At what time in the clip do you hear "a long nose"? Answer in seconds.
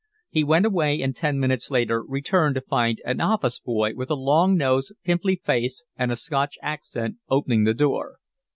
4.09-4.91